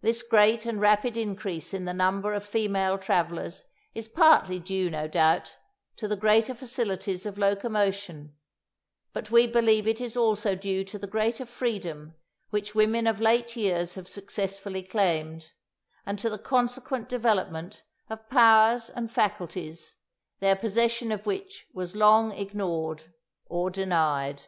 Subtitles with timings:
[0.00, 5.06] This great and rapid increase in the number of female travellers is partly due, no
[5.06, 5.56] doubt,
[5.96, 8.34] to the greater facilities of locomotion;
[9.12, 12.14] but we believe it is also due to the greater freedom
[12.48, 15.50] which women of late years have successfully claimed,
[16.06, 19.96] and to the consequent development of powers and faculties,
[20.40, 23.12] their possession of which was long ignored
[23.44, 24.44] or denied.